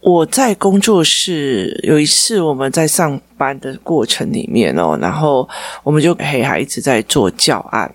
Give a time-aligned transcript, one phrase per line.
[0.00, 5.48] 我在工作室有一次，我们在上班的过程里面哦，然后
[5.82, 7.94] 我们就陪孩子在做教案。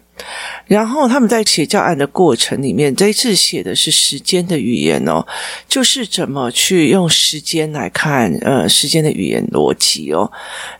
[0.66, 5.26] 然后他们在写教案的过程里面，这一次写的是时间的语言哦，
[5.68, 10.32] 就是怎么去用时间来看呃时间的语言逻辑哦。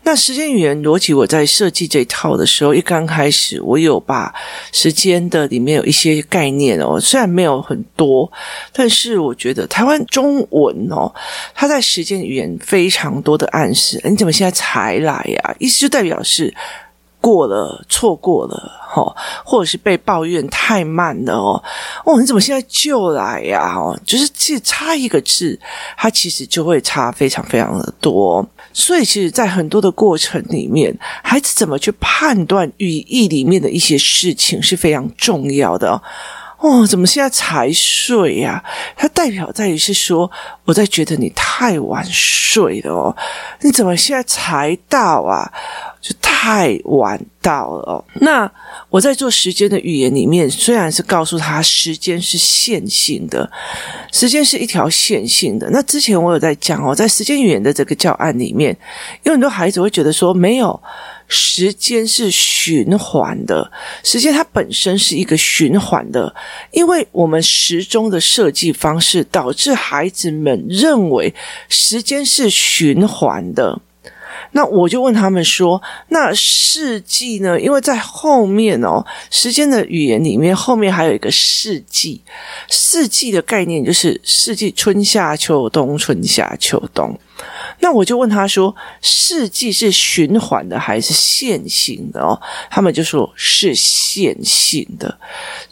[0.02, 4.34] 那时间语言逻辑，我在设计这一套的时候，一刚开始我有把
[4.72, 8.30] 时间的里面有一些概念哦，虽然没有很多，
[8.72, 11.12] 但是我觉得台湾中文哦，
[11.54, 14.00] 它在时间语言非常多的暗示。
[14.04, 15.54] 你怎么现在才来呀？
[15.58, 16.52] 意思就代表是。
[17.26, 19.12] 过了，错过了，哈，
[19.44, 21.60] 或者是被抱怨太慢了哦，
[22.04, 23.74] 哦，你怎么现在就来呀？
[23.76, 25.58] 哦，就是其实差一个字，
[25.96, 28.46] 它其实就会差非常非常的多。
[28.72, 36.00] 所以，其实，在很多的过程里面，孩子怎么去判断语义里面的一些事情是非常重要的。
[36.58, 38.62] 哦，怎么现在才睡呀？
[38.96, 40.30] 它代表在于是说，
[40.64, 43.16] 我在觉得你太晚睡了哦。
[43.60, 45.52] 你怎么现在才到啊？
[46.00, 48.04] 就太晚到了。
[48.20, 48.50] 那
[48.88, 53.50] 我在做时间的语言里面，虽然是告诉他时间是线性的，
[54.12, 55.68] 时间是一条线性的。
[55.70, 58.76] 那之前我有在讲哦，在时间语言的这个教案里面，
[59.24, 60.80] 有很多孩子会觉得说，没有，
[61.28, 63.70] 时间是循环的，
[64.02, 66.34] 时间它本身是一个循环的，
[66.70, 71.34] 因为我们时钟的设计方式导致孩子们认为
[71.68, 73.80] 时间是循环的。
[74.52, 77.58] 那我就问他们说：“那四季呢？
[77.60, 82.22] 因为在后面哦，时间的语言里面后面还有一个四季，
[82.68, 87.18] 四季的概念就是四季春夏秋冬，春夏秋冬。
[87.80, 92.40] 那我就问他说：世纪是循环的还是线性的哦？
[92.70, 95.18] 他们就说是线性的。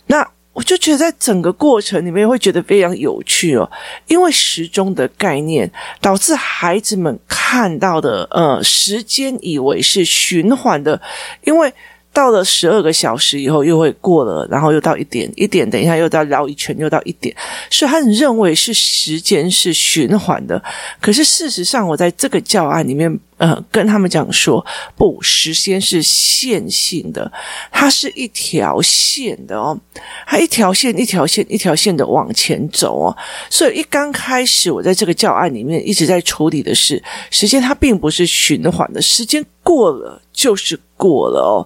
[0.07, 3.69] 那。”我就觉得在整个过程里面会觉得非常有趣哦，
[4.07, 5.69] 因为时钟的概念
[6.01, 11.03] 导致孩子们看到的呃时间以为是循环的，
[11.43, 11.75] 因为。
[12.15, 17.35] 到了十二个小时以后，又会过了，然后又到一点，一点，等一下又到绕一圈，又到一点，
[17.69, 20.63] 所以他认为是时间是循环的。
[21.01, 24.65] 可是事实上，我在这个教案里面，呃，跟他们讲说，
[24.95, 27.31] 不，时间是线性的，
[27.73, 29.77] 它是一条线的哦，
[30.25, 33.17] 它一条线，一条线，一条线的往前走哦。
[33.51, 37.03] 所以一刚开始，我在这个教案里面一直在处理的是
[37.33, 40.79] 时间，它并不是循环的，时间过了就是。
[41.05, 41.61] 过了哦，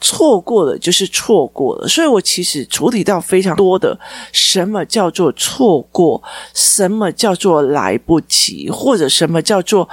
[0.00, 3.98] 错过了就是错过了，所以我其实处理到非常多的
[4.30, 6.22] 什么叫做错过，
[6.54, 9.88] 什么叫做来不及，或者什么叫做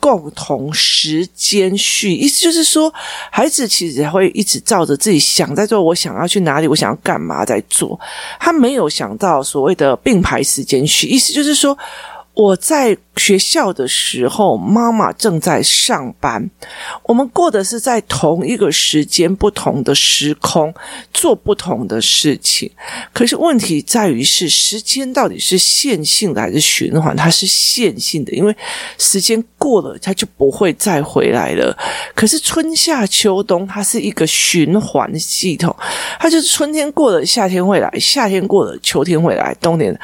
[0.00, 2.92] 共同时间序，意思就是说，
[3.30, 7.98] 孩子其实会一直照着自己想在做，我想要去哪里，我想要干嘛在做，
[8.40, 11.78] 他没有想到所谓的并排时间序，意思就是说。
[12.32, 16.50] 我在学校的时候，妈妈正在上班，
[17.02, 20.72] 我们过的是在同一个时间、不同的时空
[21.12, 22.70] 做不同的事情。
[23.12, 27.14] 可是问题在于是时间到底是线性的还是循环？
[27.14, 28.56] 它是线性的，因为
[28.96, 31.76] 时间过了，它就不会再回来了。
[32.14, 35.76] 可是春夏秋冬，它是一个循环系统，
[36.18, 39.94] 它就是春天过了，夏天会来；夏天过了，秋天会来，冬天。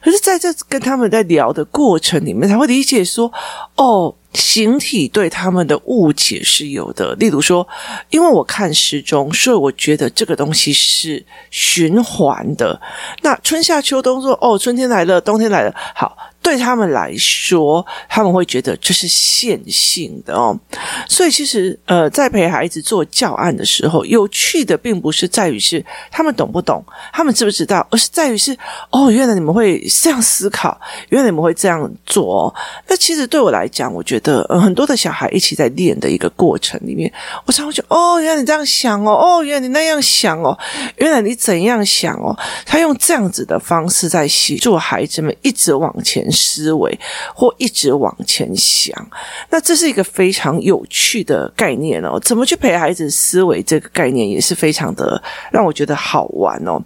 [0.00, 3.32] 可是在这跟他们在聊的过程里面，他我理解说，
[3.76, 7.14] 哦，形体对他们的误解是有的。
[7.14, 7.66] 例如说，
[8.10, 12.80] 因为我看时钟，所以我觉得这个东西是循环的。
[13.22, 16.16] 那春夏秋冬说，哦，春天来了，冬天来了，好。
[16.42, 20.58] 对他们来说，他们会觉得这是线性的哦。
[21.06, 26.82] 所以其实，呃，在陪孩子做教案的时候，有趣的并不是在于是他们懂不懂，
[27.12, 28.56] 他们知不知道，而是在于是
[28.90, 32.54] 哦，原来你们会这样思考，原来你们会这样做哦。
[32.88, 37.12] 那其实对我来讲，我觉得，呃，很多的小孩一起在练的一个过程里面，
[37.44, 40.58] 我常会觉得，哦，原来你这样想哦，哦，原来你那样想哦，
[40.96, 42.36] 原来你怎样想哦。
[42.64, 46.29] 他用这样子的方式在协助孩子们一直往前。
[46.30, 46.98] 思维
[47.34, 48.94] 或一直往前想，
[49.48, 52.18] 那这是一个非常有趣的概念哦。
[52.20, 53.62] 怎么去陪孩子思维？
[53.62, 56.82] 这个概念也是非常的让我觉得好玩哦。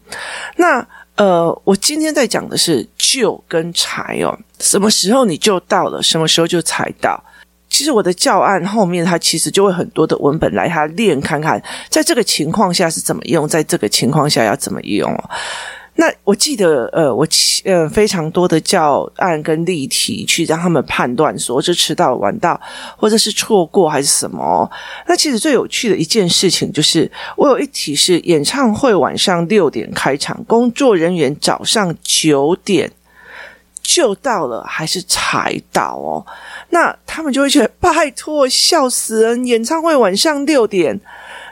[0.56, 0.87] 那
[1.17, 7.23] 呃，我今天在讲的是旧跟柴哦，什么时候你就到了，什么时候就才到。
[7.69, 15.31] 其实我的教案后面，它其实就会很多的文本来他练看看，在这个情况下是怎么用，在这个情况下要怎么用哦。
[15.96, 17.25] 那我记得，呃，我
[17.64, 22.61] 呃非常多的教案跟例题去让他们判断说，是迟到晚到，
[22.96, 24.69] 或者是错过还是什么。
[25.06, 32.91] 那其实最有趣的一件事情就是，我有一题是演唱会晚上六点开场，工作人员早上九点
[33.81, 36.26] 就到了，还是才到哦？
[36.70, 39.44] 那他们就会觉得拜托，笑死人！
[39.44, 41.00] 演唱会晚上六点，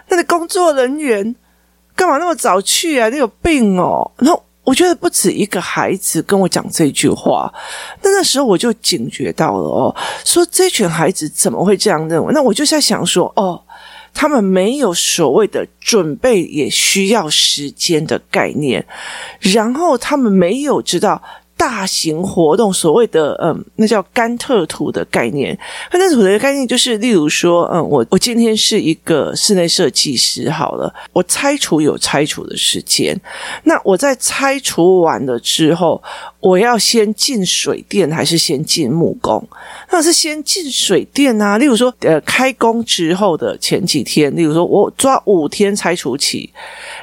[0.09, 1.37] 那个工作人员。
[1.95, 3.09] 干嘛那么早去啊？
[3.09, 4.11] 你有病哦！
[4.19, 7.53] 然后我觉得不止一个孩子跟我讲这句话，
[8.03, 9.95] 那那时候我就警觉到了哦，
[10.25, 12.33] 说这群孩子怎么会这样认为？
[12.33, 13.61] 那我就在想说，哦，
[14.15, 18.85] 他们没有所谓的准备，也需要时间的概念，
[19.41, 21.23] 然后他们没有知道。
[21.63, 25.57] 大型活动，所谓的嗯，那叫甘特图的概念。
[25.89, 33.17] 甘特图的概念就是，例如说，嗯，我我今天是一个室内设计师，好了，我拆除有拆除的时间。
[33.63, 36.03] 那我在拆除完了之后，
[36.43, 39.43] 我要先进水电还是先进木工？
[39.91, 41.57] 那是先进水电啊。
[41.57, 46.53] 例如说，呃，开工之后的前几天，例如说我抓五天拆除期，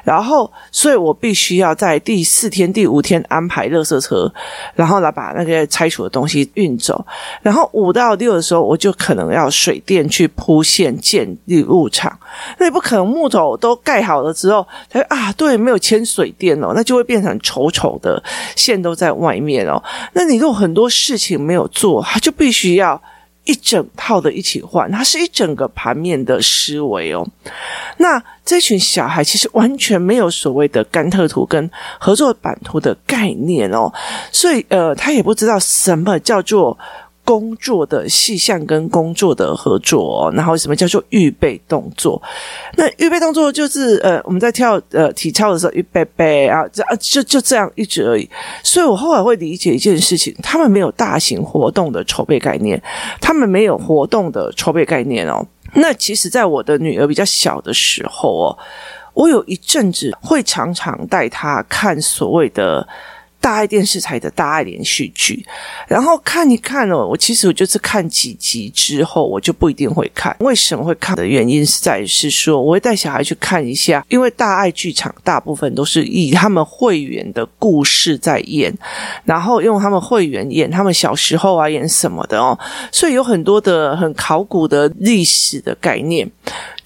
[0.04, 4.32] 然后，所以我必须要在第四天、第五天安排垃圾车。
[4.76, 7.06] 然后来把那个拆除的东西运走，
[7.42, 12.20] 然后五到六的时候，我就可能要水电去铺线建立物场。
[12.58, 18.22] 那也不可能木头都盖好了之后，他说啊，对，没有牵水电哦，那就会变成丑丑的
[18.58, 19.84] 线都在外面哦。
[20.14, 23.02] 那你如果很多事情没有做，他就必须要。
[23.46, 27.28] 一整套的一起换，它是一整个盘面的思维哦。
[27.98, 31.68] 那这群小孩其实完全没有所谓的甘特图跟
[32.00, 33.92] 合作版图的概念哦，
[34.32, 36.78] 所以呃，他也不知道什么叫做。
[37.30, 42.20] 工作的细项跟工作的合作，然后什么叫做预备动作？
[42.76, 48.28] 那预备动作就是呃，我们在跳呃体操的时候预备备啊，这啊就就这样一直而已。
[48.64, 52.82] 所以我后来会理解一件事情：他们没有大型活动的筹备概念，
[53.22, 55.46] 他们没有活动的筹备概念哦。
[55.76, 58.58] 那其实，在我的女儿比较小的时候哦，
[59.14, 62.88] 我有一阵子会常常带她看所谓的。
[63.42, 65.46] 大爱电视台的大爱连续剧，
[65.88, 67.08] 然后看一看哦。
[67.08, 70.36] 我其实我就是看几集之后，我就不一定会看。
[70.40, 78.76] 为什么会看的原因是在于是说，我会带小孩去看一下，因为大爱剧场大部分都是以他们会员的故事在演，
[79.24, 82.58] 然后用他们会员演他们小时候啊，演什么的哦，
[82.92, 86.30] 所以有很多的很考古的历史的概念。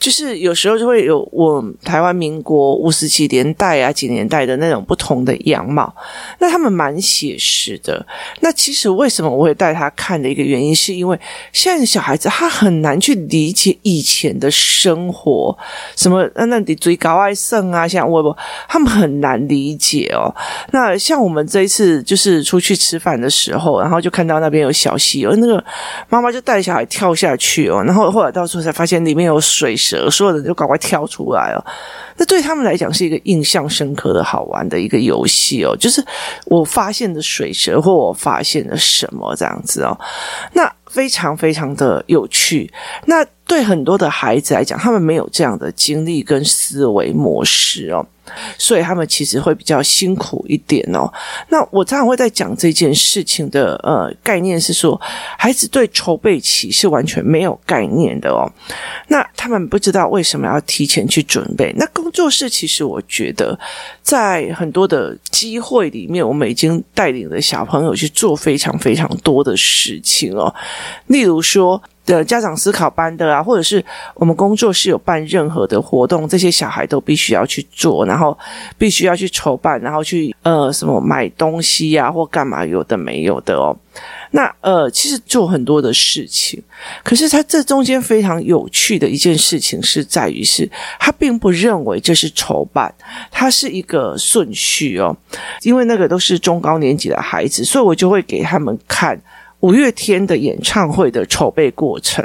[0.03, 5.95] 就是有时候就会有我台湾民国五十几年代啊几年代的那种不同的样貌，
[6.39, 8.05] 那他们蛮写实的。
[8.41, 11.17] 那其实为什么我会带他看的一个原因，是因为
[11.53, 15.57] 现在的小孩子他很难去理解以前的生活，
[15.95, 18.35] 什么那那你追高爱胜啊，像我不，
[18.67, 20.27] 他们很难理解哦。
[20.71, 25.63] 那像我们这一次就是出去吃饭的时候，然后就看到那边有小溪，而那个
[26.09, 29.77] 妈妈就带小孩跳下去哦，然后后来到时候才发现里面有水
[30.10, 31.63] 所有人就赶快跳出来哦，
[32.18, 36.04] 那对他们来讲是一个印象深刻的好玩的一个游戏哦，就是
[36.45, 39.98] 我发现的水蛇或我发现了什么这样子哦，
[40.53, 42.71] 那非常非常的有趣。
[43.07, 48.05] 那对很多的孩子来讲，他们没有这样的经历跟思维模式哦。
[48.57, 51.12] 所以他们其实会比较辛苦一点哦。
[51.50, 55.00] 那我常常会在讲这件事情的呃概念是说，
[55.38, 58.50] 孩子对筹备期是完全没有概念的哦。
[59.09, 61.73] 那他们不知道为什么要提前去准备。
[61.77, 63.59] 那工作室其实我觉得，
[64.01, 70.53] 在很多的机会里面，我们已经带领的小朋友去做非常非常多的事情哦。
[71.08, 71.82] 例如说。
[72.06, 73.82] 的家长思考班的啊，或者是
[74.16, 78.38] 我们工作室有办任何的活动，这些小孩都必须要去做，然后
[78.78, 83.74] 必须要去筹办，然后去呃什么买东西呀、或干嘛有的没有的哦。
[84.32, 86.62] 那呃，其实做很多的事情，
[87.06, 92.94] 可是他这中间非常有趣的一件事情是在于是，他并不认为这是筹办，
[93.32, 95.16] 它是一个顺序哦，
[95.62, 99.18] 因为那个都是中高年级的孩子，所以我就会给他们看。
[99.63, 102.24] 五月天的演唱会的筹备过程，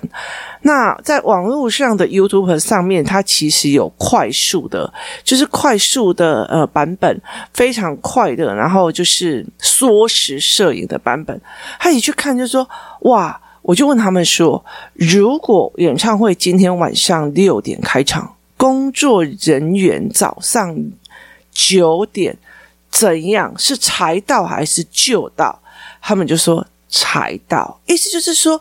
[0.62, 4.92] 那在网络上的 YouTube 上面，它其实有快速的，
[5.23, 7.21] 就是快速的呃版本，
[7.54, 11.40] 非常快的，然后就是缩时摄影的版本。
[11.78, 12.68] 他一去看就说
[13.02, 14.64] ：“哇！”我就问他们说
[14.95, 20.76] ：“如果演唱会今天晚上六点开场，工作人员早上
[21.52, 22.37] 九点
[22.90, 23.54] 怎样？
[23.57, 25.61] 是才到还是就到？
[26.00, 28.61] 他们就说财到，意思就是说。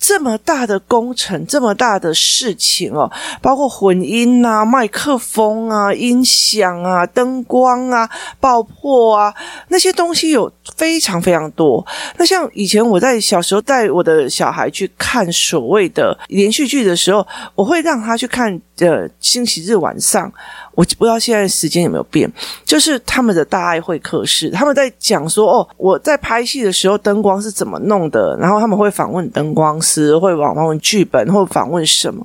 [0.00, 3.10] 这么大的工程，这么大的事情哦，
[3.42, 8.08] 包括混音啊、麦克风啊、音响啊、灯光啊、
[8.38, 9.34] 爆破啊，
[9.66, 11.84] 那些东西有非常非常多。
[12.16, 18.56] 那像以前我在小时候带我的小孩去看所谓的连续剧的时候，我会让他去看
[18.86, 20.32] 的星期日晚上。
[20.74, 22.32] 我不知道现在时间有没有变，
[22.64, 32.24] 就是他们的大爱会客室，他们在讲说哦，我在拍戏的时候灯光是怎么弄的，然后他们会访问灯光师，会访问剧本，或访问什么。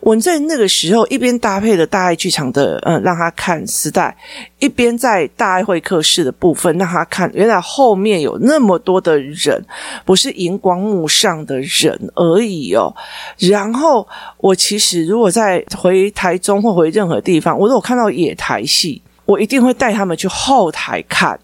[0.00, 4.16] 我在那个时候一边搭配了大爱剧场的，嗯，让他看丝带，
[4.58, 9.64] 一边在大爱会客室的部分让他看，原来后面有那么多的人，
[10.04, 12.94] 不是荧光幕上的人而已哦。
[13.38, 14.06] 然后
[14.38, 21.38] 我其实如果在回台中或回任何地方，我如果看到野台戏，我一定会带他们去后台看。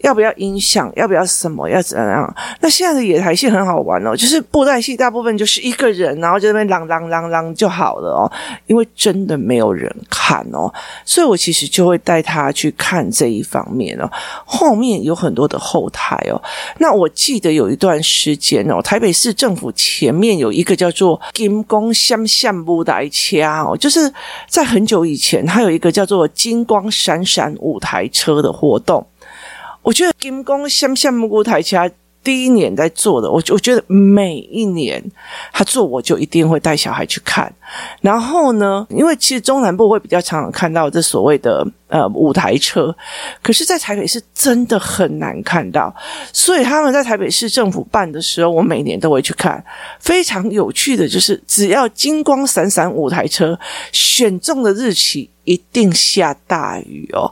[0.00, 0.92] 要不要音响？
[0.96, 1.68] 要不要什么？
[1.68, 2.34] 要怎样？
[2.60, 8.30] 那现在的野台戏很好玩哦，就是布袋戏大部分就是一个人，然后就在那边啷啷啷啷就好了哦，
[8.66, 10.72] 因为真的没有人看哦，
[11.04, 14.08] 所以我其实就会带他去看这一方面哦。
[14.44, 16.40] 后面有很多的后台哦，
[16.78, 24.12] 那我记得有一段时间哦，台北市政府前面有一个叫做金光闪闪舞台车哦，就是
[24.48, 29.04] 在很久以前，它有一个叫做金光闪闪舞台车的活动。
[29.88, 31.90] 我觉得金光闪闪舞台他
[32.22, 35.02] 第一年在做的，我我觉得每一年
[35.50, 37.50] 他做，我就一定会带小孩去看。
[38.00, 42.94] 然后呢，因为其实中南部会比较常常看到这所谓的呃舞台车，
[43.42, 45.94] 可是，在台北是真的很难看到。
[46.32, 49.64] 所以他们在台北市政府办的时候，我每年都会去看。
[50.00, 53.58] 非常有趣的就是，只要金光闪闪舞台车
[53.92, 55.30] 选中的日期。
[55.44, 57.24] 一定下大雨哦，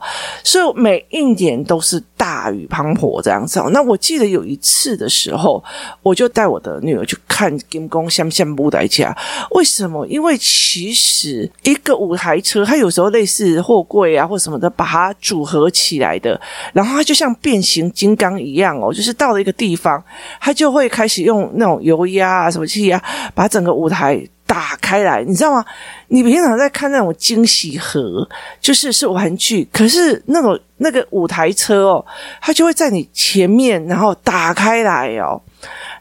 [0.42, 3.62] 所以每一年都是大雨滂沱这样子。
[3.72, 5.62] 那我记得有一次的时候，
[6.02, 9.04] 我就带我的女儿去看金光闪闪舞台车。
[9.50, 10.06] 为什么？
[10.06, 16.40] 因为因为其实一个舞台车，它有时候类似货柜啊或什么的，把它组合起来的，
[16.72, 20.02] 然后它就像变形金刚一样哦，就是到了一个地方，
[20.40, 23.00] 它就会开始用那种油压啊什么气压，
[23.36, 24.20] 把整个舞台。
[24.48, 25.64] 打开来，你知道吗？
[26.06, 28.26] 你平常在看那种惊喜盒，
[28.60, 32.06] 就是是玩具，可是那种那个舞台车哦，
[32.40, 35.42] 它就会在你前面，然后打开来哦，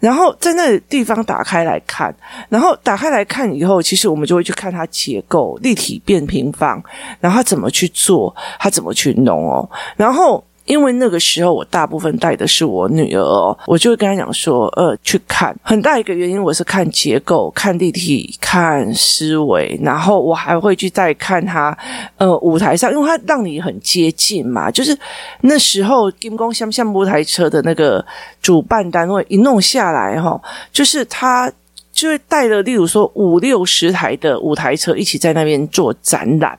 [0.05, 2.15] 然后在那个地方打开来看，
[2.47, 6.79] 然后打开来看以后，其实我们就会去看它结构，立体变平方，
[7.19, 10.43] 然后它怎么去做，它怎么去弄哦，然后。
[10.65, 21.77] 因为那个时候我大部分带的是我女儿哦，我就会跟她讲说，呃，去看很大一个原因，我是看结构、看立体、看思维，然后我还会去再看她，
[22.17, 24.98] 呃，舞台上，因为它让你很接近嘛，就是
[25.41, 28.03] 那时候金光闪闪舞台车的那个
[28.41, 30.41] 主办单位一弄下来哈，
[30.72, 31.51] 就是他
[31.91, 36.57] 就会带了，例如说五六十台的舞台车一起在那边做展览。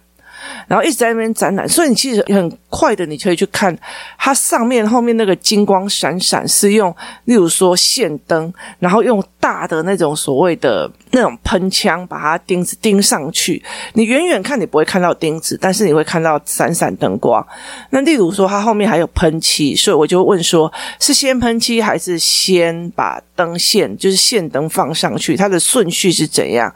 [0.67, 3.77] 然后一直在那边展览，所以你其实很快的，你可以去看
[4.19, 6.95] 它上面后面那个金光闪闪，是用
[7.25, 13.63] 例如说线灯，然后用大的那种所谓的那种喷枪把它钉子钉上去。
[13.95, 17.47] 你远远看你不会看到钉子，但是你会看到闪闪灯光。
[17.91, 25.37] 那例如说它后面还有喷漆，所以我就问说，是先喷漆还是先把灯线就是线灯放上去？
[25.37, 26.75] 它的顺序是怎样？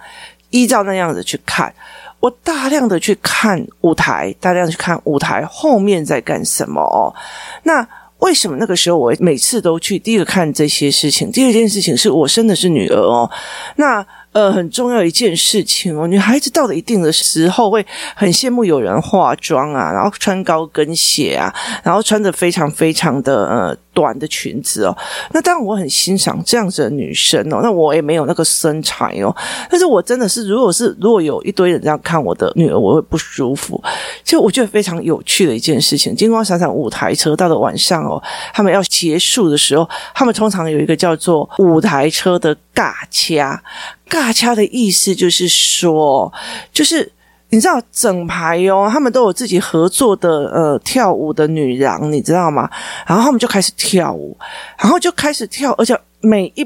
[0.51, 1.73] 依照那样子去看。
[2.21, 7.15] 我大量的去看舞台，大量的去看舞台后面在干什么哦。
[7.63, 7.87] 那
[8.19, 9.99] 为什么那个时候我每次都去？
[9.99, 13.31] 第一个看这些事情，第二件事情是我生的是女儿哦。
[13.77, 14.07] 那。
[14.33, 21.53] 呃，很重要一件事情哦，女孩子到了一定的时候会很羡慕有人化妆啊，然后穿高跟鞋啊，
[21.83, 24.97] 然后穿着非常非常的呃短的裙子哦。
[25.33, 29.35] 那当然我很欣赏这样子的女生哦，那我也没有那个身材哦，
[29.69, 33.79] 但是我真的是，如果是如果有一堆人这样看我的女儿，我会不舒服。
[34.25, 38.23] 就我觉得非常有趣的一件事情，金光闪闪舞台车到了晚上哦，
[38.55, 43.63] 他们要结束的时候，他们通常有一个叫做舞台车的尬掐。
[44.09, 46.33] 尬掐的意思就是说，
[46.73, 47.13] 就是
[47.51, 52.71] 你知道整排哦，他们都有自己合作的呃跳舞的女郎，你知道吗？
[53.07, 54.37] 然后他们就开始跳舞，
[54.79, 55.99] 然后就开始跳，而且。
[56.23, 56.63] 每一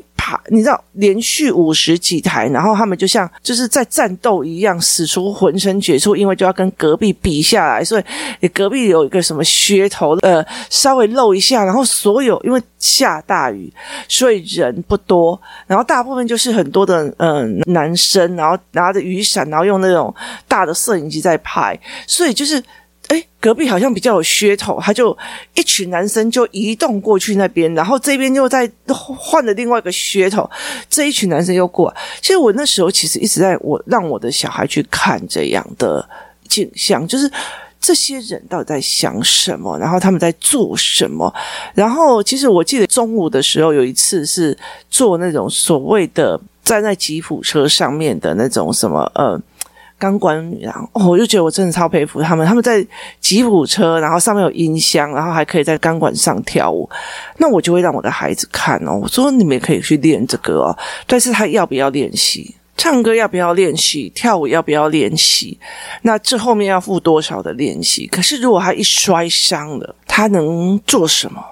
[0.48, 8.04] 你知道，连续五十几台，然后他们就像就是在战斗一样，使出浑身解数，因为就要跟隔壁比下来，所以
[8.40, 13.72] 你隔壁有一个什么噱头，呃，稍微露一下，然后所有因为下大雨，
[14.08, 20.14] 所以人不多，然后大部分就是很多的嗯、男生，然后拿着雨伞，然后用那种
[20.46, 22.62] 大的摄影机在拍，所以就是。
[23.08, 25.16] 哎，隔壁好像比较有噱头，他就
[25.54, 30.48] 一群男生就移动过去那边，然后这边又在换了另外一个噱头，
[30.88, 31.94] 这一群男生又过。
[32.22, 36.08] 其实我那时候其实一直在我让我的小孩去看这样的
[36.48, 37.30] 景象，就是
[37.78, 41.32] 这些人到底在想什么，然后他们在做什么。
[41.74, 44.56] 然后其实我记得中午的时候有一次是
[44.88, 49.38] 做那种所谓的站在吉普车上面的那种什么呃。
[49.98, 52.46] 钢管女郎哦，我就觉得我真的超佩服他们。
[52.46, 52.84] 他们在
[53.20, 56.88] 吉普车，然后上面有音箱，然后还可以在钢管上跳舞。
[57.38, 60.76] 那我就会让我的孩子看哦，我说你们也可以去练这个哦。
[61.06, 62.54] 但是他要不要练习？
[62.76, 64.10] 唱歌要不要练习？
[64.14, 65.58] 跳舞要不要练习？
[66.02, 68.06] 那这后面要付多少的练习？
[68.08, 71.42] 可是如果他一摔伤了，他能做什么？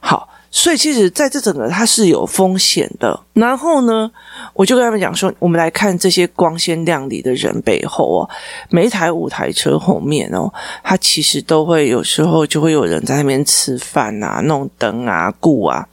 [0.00, 0.28] 好。
[0.56, 3.20] 所以，其实在这整个它是有风险的。
[3.34, 4.10] 然后呢，
[4.54, 8.30] 我就跟他们讲说，我们来看这些光鲜亮丽的人背后哦，
[8.70, 10.50] 每一台五台车后面哦，
[10.82, 15.86] 它其实都会有时候就会有人在那边吃饭啊、弄灯啊、顾啊。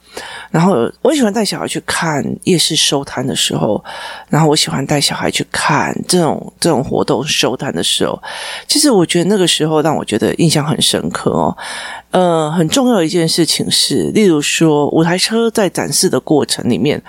[0.50, 3.82] 然后我喜欢带小孩去看夜市收摊的时候，
[4.28, 8.20] 然后我喜欢带小孩去看这种这种活动收摊的时候。
[8.68, 11.56] 其实我觉得那个时候让我觉得印象很深刻哦。
[12.10, 17.02] 呃，很重要的一件事情是，例如说，五台车在展示的过程里面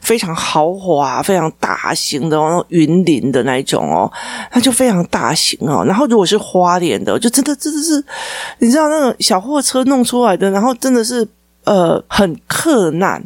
[0.00, 4.08] 非常豪华、非常大型的哦，云林的那一种哦，
[4.52, 5.84] 它就非常大型哦。
[5.84, 8.04] 然后如果是花莲的，就真的真的是，
[8.60, 11.26] 你知道那个小货车弄出来的，然后真的是。
[11.64, 13.22] 呃，很克难。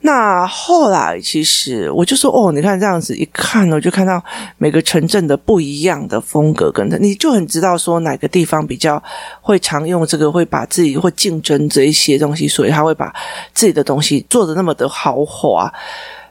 [0.00, 4.22] 那后来，其实我就说，哦，你看这样子一看呢，就看到
[4.58, 9.02] 每个城镇的不一样的风格，跟它，你就很知道说哪个地方比较
[9.40, 13.12] 会常用这个，会把自己会竞争这一些东西，所以他会把
[13.52, 15.72] 自己的东西做的那么的豪华。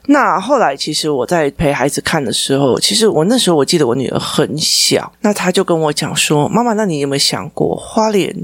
[0.07, 8.35] 那后来，其实我在陪孩子看的时候，其实我那时候我记得我女儿很小，那她就跟我讲说：“妈妈，那你有没有想过，花莲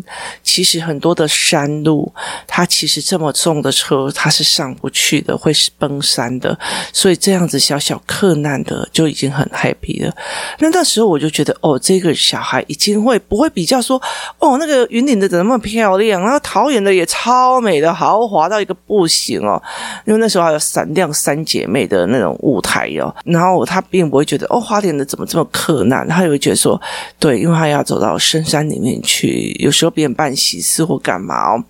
[0.42, 2.12] 其实很多的山路，
[2.48, 6.58] 它其实这么重的车它是上不去的，会是崩山的，
[6.94, 10.12] 所以这样子小小克难的就已经很 happy 了。”
[10.58, 14.02] 那那时候我就觉得，哦，这个小孩已经会不会比较说，
[14.40, 19.62] 哦，那个云顶的怎么那么漂亮，然后桃园的也超美的豪华到一个不行哦，
[20.06, 21.46] 因为那时候还有闪亮三。
[21.52, 26.82] 姐妹的那种舞台哦，然后他并不会觉得哦，花莲的怎么这么克难，他也会觉得说，
[27.20, 31.62] 对，因为他要走到深山里面去，有时候别人办喜事或干嘛哦，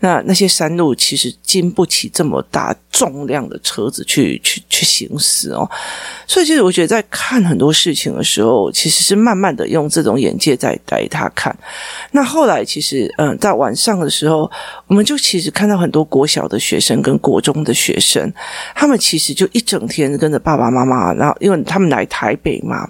[0.00, 5.70] 那那些山路其实经不起这么大重量的车子去去去行驶哦，
[6.26, 11.54] 所以其实我觉得在看很多事情的时候，其实是慢慢的用这种眼界在带他看。
[12.12, 14.50] 那后来其实嗯，在晚上的时候，
[14.86, 18.32] 我们就其实看到很多国小的学生跟国中的学生，
[18.74, 19.25] 他们其实。
[19.34, 22.88] 就一整天跟着爸爸妈妈，然后因为他们来台北嘛，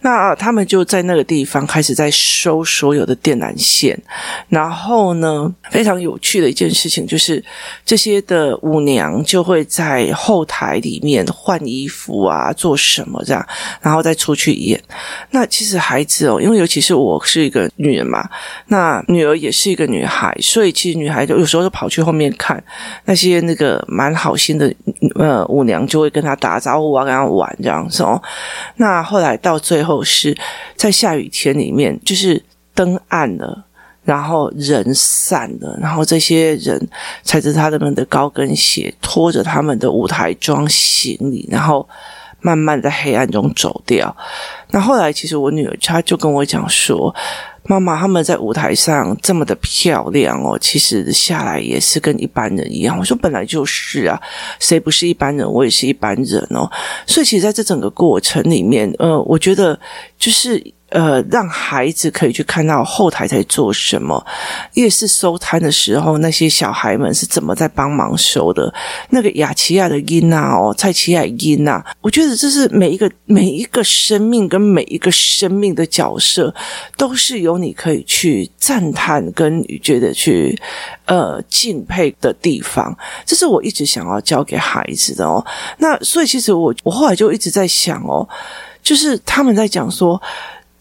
[0.00, 4.00] 那他们就在那个地方开始在收所有的电缆线。
[4.48, 7.42] 然后呢，非常有趣的一件事情就是，
[7.84, 13.44] 这些的舞娘就会在后台里面换衣服啊，做什么这样，
[13.80, 14.80] 然后再出去演。
[15.32, 18.28] 那其实孩子哦，因为尤其是我是一个女人嘛，
[18.68, 22.62] 那女儿也是一个女孩，所以其实女孩就有时候就跑去后面看
[23.06, 24.72] 那些那个蛮好心的
[25.16, 25.63] 呃舞。
[25.64, 28.20] 娘就会跟他打招呼啊，跟他玩这样子哦。
[28.76, 30.36] 那后来到最后是
[30.76, 32.42] 在下雨天里面，就是
[32.74, 33.64] 灯暗了，
[34.04, 36.88] 然后人散了，然后这些人
[37.22, 41.88] 踩着他们的高跟鞋，拖着他们的舞台装行李，然后
[42.40, 44.16] 慢慢在黑暗中走掉。
[44.70, 47.14] 那后来其实我女儿她就跟我讲说。
[47.66, 52.98] 妈妈，他们在舞台上这么的漂亮哦，其实下来也是跟一般人一样。
[52.98, 54.20] 我说本来就是啊，
[54.60, 55.50] 谁不是一般人？
[55.50, 56.70] 我也是一般人哦。
[57.06, 59.78] 所以，其实在这整个过程里面，呃，我觉得
[60.18, 60.62] 就是。
[60.94, 64.24] 呃，让孩子可以去看到后台在做什么。
[64.74, 68.72] 夜市收摊的时候，那些小孩们是怎么在帮忙收的？
[69.10, 76.54] 那个雅琪亚的音啊，哦，蔡琪亚音啊，我觉得这是每一个每一个生命跟每一个生命的角色，
[76.96, 80.56] 都是有你可以去赞叹跟觉得去
[81.06, 82.96] 呃敬佩的地方。
[83.26, 85.44] 这是我一直想要教给孩子的哦。
[85.78, 88.28] 那所以其实我我后来就一直在想哦，
[88.80, 90.22] 就是他们在讲说。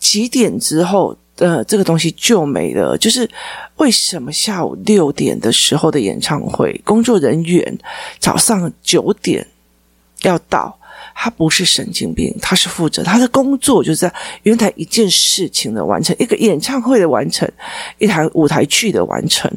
[0.04, 2.98] 几点之后，呃，这个东西就没了。
[2.98, 3.30] 就是
[3.78, 7.78] 为什么下午六点的时候的演唱会，工作人员
[8.20, 9.48] 早上九点
[10.24, 10.78] 要到？
[11.16, 14.14] 他不是神经病，他是负责他的工作，就是在
[14.44, 17.50] 原台一件事情的完成，一个演唱会的完成，
[18.00, 19.50] 一台舞台剧的完成，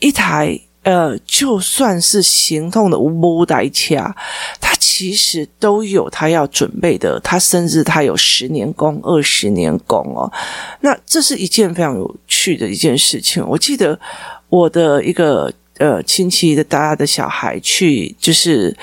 [0.00, 3.96] 一台呃，就算是行动的舞台车，
[4.60, 4.74] 他。
[4.80, 10.32] 其实都有他要准备的，他甚至他有十年功、二十年功哦。
[10.80, 13.46] 那这是一件非常有趣的一件事情。
[13.46, 13.96] 我记得
[14.48, 18.76] 我的一个呃亲戚的大家的小孩去，就是。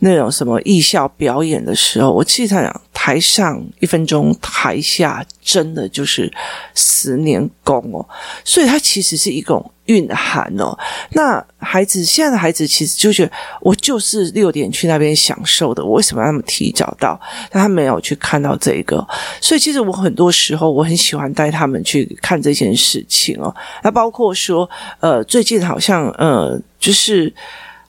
[0.00, 6.30] 那种什么艺校表演的时候，我记得他讲台上一分钟，台下真的就是
[6.74, 8.04] 十年功哦。
[8.44, 10.76] 所以它其实是一种蕴含哦。
[11.12, 17.20] 那孩子现在的孩子其实就觉得，我就是六点去那边享受的，我为什么要那么提早到？
[17.50, 19.06] 但他没有去看到这个，
[19.40, 23.54] 所以其实我很多时候我很喜欢带他们去看这件事情哦。
[23.82, 24.68] 那包括说，
[25.00, 27.32] 呃，最近好像呃，就是。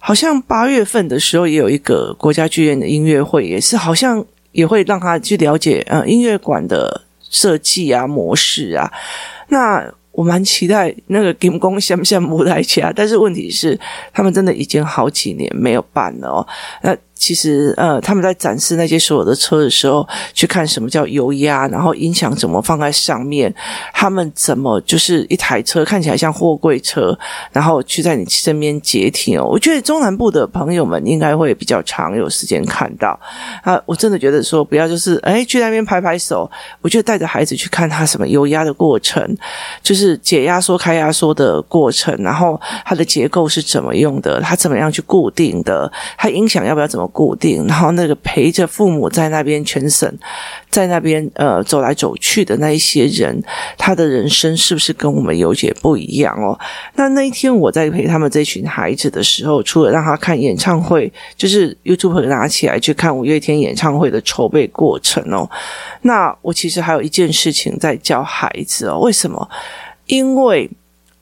[0.02, 8.92] 好像八月份的时候也有一个国家剧院的音乐会，也是好像也会让他去了解呃音乐馆的设计啊模式啊。
[9.50, 13.80] 那我蛮期待那个金工像不像舞台家，但是问题是
[14.12, 16.48] 他们真的已经好几年没有办了哦。
[16.82, 16.98] 那。
[17.22, 23.54] 其实，呃，他们在展示那些所有的车的时候，去看什么叫油压，然后音响怎么放在上面，
[23.94, 27.16] 他们怎么就是一台车看起来像货柜车，
[27.52, 29.46] 然后去在你身边解停哦。
[29.46, 33.10] 我觉得中南部的朋友们应该会比较常有时间看到
[33.62, 33.80] 啊。
[33.86, 36.50] 我真的觉得说，不要就是哎去那边拍拍手，
[36.82, 39.38] 我就带着孩子去看他什么油压的过程，
[39.84, 47.08] 就是解压缩、开压缩的过程，然后它的结构是怎么用的，它怎么样去固定的，它音响要不要怎么。
[47.12, 50.12] 固定，然后那个陪着父母在那边全省，
[50.69, 53.41] 在那边呃走来走去的那一些人，
[53.78, 56.60] 他的人生是不是跟我们有些不一样哦？
[56.95, 65.50] 那那一天我在陪他们这群孩子的时候，除了让他看演唱会，就是 YouTube 拿起来去看五月天演唱会的筹备过程哦。
[66.02, 69.50] 那我其实还有一件事情在教孩子哦，为什么？
[70.06, 70.69] 因为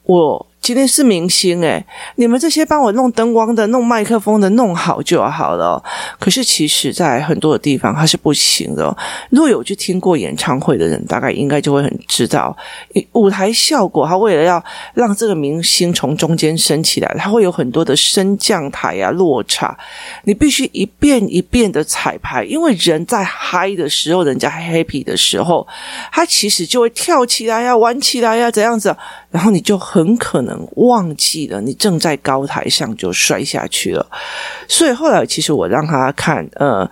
[0.04, 0.45] 我。
[0.62, 1.84] 今天是明星诶，
[2.15, 5.82] 你们这些帮我弄灯光的、弄麦克风的，弄好就好了。
[6.19, 8.95] 可是其实，在很多的地方，它是不行的。
[9.32, 12.56] 如果有去听过演唱会的人，大概应该就会很知道，
[13.13, 19.76] 舞台效果，它为了要让这个明星从中间升起来，它会有很多的升降台啊、落差，
[20.26, 25.65] 你必须一遍一遍的彩排，因为人在嗨的时候，人家 happy 的时候，
[26.12, 28.95] 他其实就会跳起来呀、玩起来呀，怎样子。
[29.32, 34.06] 然后你就很可能忘记了，你正在高台上就摔下去了。
[34.68, 36.89] 所以后来，其实我让他看，呃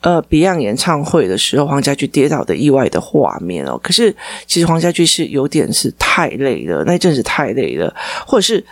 [0.00, 3.78] 呃，Beyond 演唱会的时候，黄家驹跌倒的意外的画面哦。
[3.82, 4.14] 可是，
[4.46, 7.94] 其实黄家驹是有点是太累了，那阵子太累了，
[8.26, 8.64] 或者是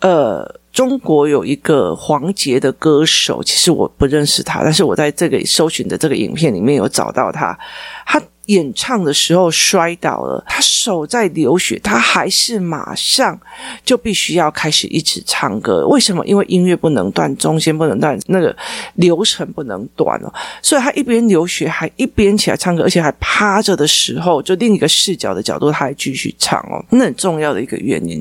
[0.00, 7.58] 呃，中国有一个黄杰的歌手，其实我不认识他，但是我在这个搜寻的这个影片里面有找到他，
[8.06, 8.20] 他。
[8.46, 13.40] 演唱的时候摔倒了，他手在流血，他还是马上
[13.84, 15.86] 就必须要开始一直唱歌。
[15.86, 16.26] 为什么？
[16.26, 18.54] 因为音乐不能断，中间不能断，那个
[18.94, 20.34] 流程不能断哦。
[20.60, 26.84] 所以他一边流血，还一边起来唱歌，而且还趴着的时候，就另一个视角的角度，他还继续唱哦。
[26.90, 28.20] 那很重要的一个原因。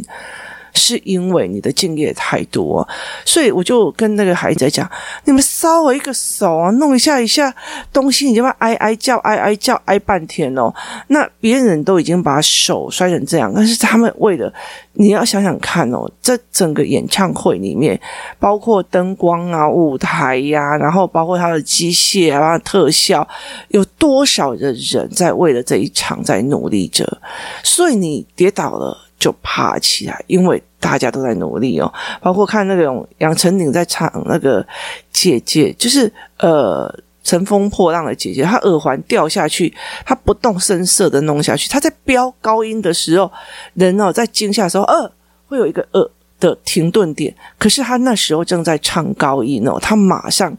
[0.74, 2.88] 是因为你的敬业太多，
[3.26, 4.90] 所以我就跟那个孩子讲：
[5.26, 7.54] 你们稍微一个手啊，弄一下一下
[7.92, 10.74] 东西，你就要哀哀叫、哀哀叫、哀半天哦。
[11.08, 14.52] 那别人都已经把手摔成这样，但是他们为了
[14.94, 18.00] 你要想想看哦，这整个演唱会里面，
[18.40, 23.28] 包括灯光啊、舞台呀、然后包括他的机械啊、特效，
[23.70, 27.20] 有多少的人在为了这一场在努力着？
[27.64, 28.98] 所以你跌倒了。
[29.22, 31.94] 就爬起来，因为大家都在努力哦。
[32.20, 34.66] 包括看那种杨丞琳在唱那个
[35.12, 36.92] 姐姐，就是呃
[37.24, 39.72] 乘风破浪的姐姐，她耳环掉下去，
[40.04, 41.70] 她不动声色的弄下去。
[41.70, 43.32] 她在飙高音的时候，
[43.76, 45.12] 人哦在惊吓的时候，呃
[45.46, 47.32] 会有一个呃的停顿点。
[47.60, 50.52] 可是她那时候正在唱高音哦，她马上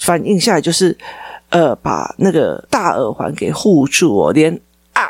[0.00, 0.96] 反应下来，就是
[1.50, 4.58] 呃把那个大耳环给护住哦，连
[4.94, 5.02] 啊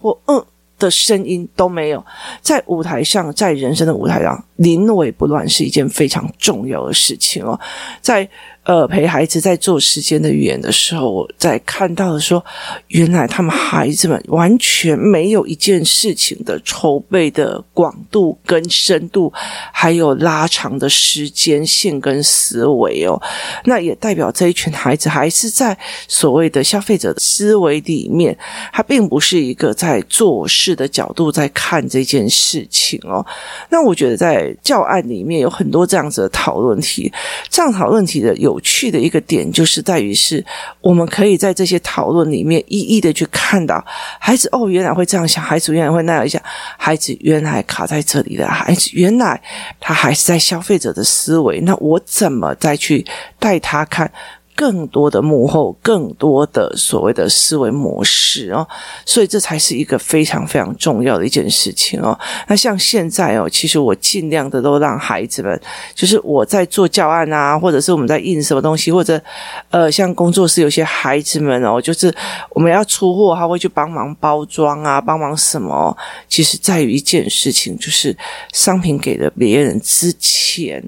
[0.00, 0.42] 或嗯。
[0.78, 2.04] 的声音都没有，
[2.40, 7.58] 在舞台上，在人生的舞台上，临危不乱是一件非常重要的事情哦，
[8.00, 8.28] 在。
[8.66, 12.44] 呃，陪孩子在做时间的语言的时候，我在看到的说，
[12.88, 19.32] 原来他们孩子们完全没有一件事情的筹备的广度跟深度，
[19.72, 23.22] 还有拉长的时间线跟思维哦。
[23.66, 28.36] 那也代表这一群孩子还是在所谓的消费者的思维里面，
[28.72, 33.24] 他并不是一个在做事的角度在看这件事情哦。
[33.70, 37.10] 那我觉得在教案里面有很多这样子的讨论题，
[37.48, 38.60] 这样讨论题的有。
[38.66, 40.44] 趣的一个点就是在于是，
[40.80, 43.80] 我们可以在这些讨论里面一一的去看到
[44.18, 46.42] 孩子哦，原来会这样想，孩子原来会那样想，
[46.76, 49.40] 孩子原来卡在这里的孩子原来
[49.78, 53.06] 他还是在消费者的思维，那我怎么再去
[53.38, 54.10] 带他看
[54.56, 58.66] 更多的幕后，更多的所谓的思维模式哦，
[59.04, 62.18] 所以这才是一个非常非常重要的一件事情哦。
[62.48, 65.60] 那像现在哦，其实我尽量的都让孩子们，
[65.94, 69.20] 就是我在做教案啊，或者是我们在印什么东西，或者
[69.68, 72.12] 呃，像工作室有些孩子们哦，就是
[72.50, 75.94] 我们要出货，他会去帮忙包装啊，帮忙什么？
[76.28, 78.16] 其实在于一件事情，就是
[78.54, 80.82] 商品给了别人之前。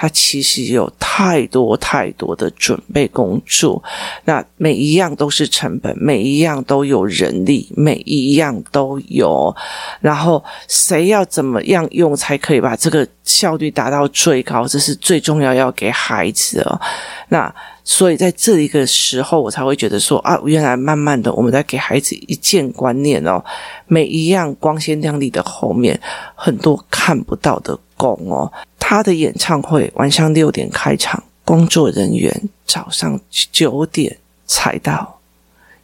[0.00, 3.82] 它其实有太多太多的准备工作，
[4.24, 9.54] 那每一样都是成本，每一样都有人力，每一样都有，
[10.00, 16.80] 然后谁要怎么样用才可以把这个效率达到最高，这是最重要要给孩子哦。
[17.28, 23.44] 那所以在这一个时候，我才会觉得说啊，原来慢慢的我们在给孩子一件观念哦，
[23.86, 26.00] 每一样光鲜亮丽的后面，
[26.34, 28.50] 很多看不到的工哦。
[28.78, 33.20] 他的演唱会晚上六点开场，工作人员早上
[33.52, 35.20] 九点才到，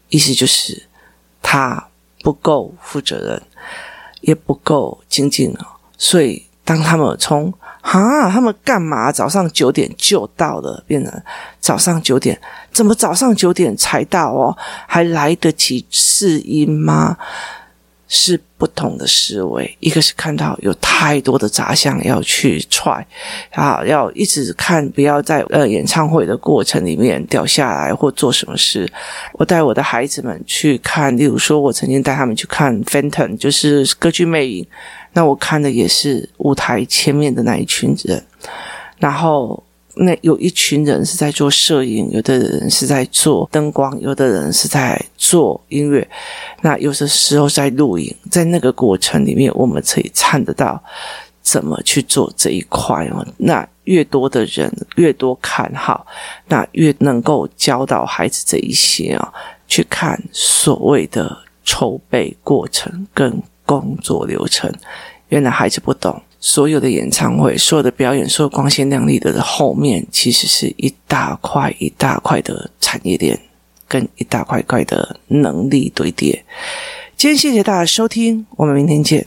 [0.09, 0.89] 意思就是
[1.43, 1.89] 他
[2.23, 3.43] 不够负责任，
[4.23, 5.67] 也不够精进哦。
[5.99, 7.53] 所以当他们从
[7.83, 11.23] 啊，他们干嘛早上九点就到了，变成
[11.61, 12.41] 早上九点，
[12.73, 14.57] 怎么早上九点才到哦？
[14.89, 17.17] 还来得及试音吗？
[18.09, 23.07] 是不同的思维，一个是看到有太多的杂项要去踹，
[23.51, 28.91] 啊，要一直看，不要在呃演唱会的过程里面掉下来或做什么事。
[29.33, 34.67] 我带我的孩子们去看，例如说，我曾经带他们去看 Phantom，就是歌剧魅影，
[35.13, 38.25] 那我看的也是舞台前面的那一群人，
[38.99, 39.63] 然后。
[39.99, 46.07] 那有一群人是在做摄影，有的人是在做灯光，有的人是在做音乐。
[46.61, 50.83] 那有的时候在录影，在那个过程里面，我们可以看得到
[51.41, 53.27] 怎么去做这一块哦。
[53.39, 56.07] 那越多的人越多看好，
[56.49, 59.33] 那越能够教导孩子这一些啊，
[59.67, 64.71] 去看所谓的筹备过程跟工作流程。
[65.31, 66.21] 原来孩子不懂。
[66.47, 73.37] 所有的演唱会，所有的表演，所有光鲜亮丽的后面，其实是一大块一大块的产业链，
[73.89, 76.45] 跟一大块块的能力堆叠。
[77.17, 79.25] 今天谢谢大家收听，我们明天见。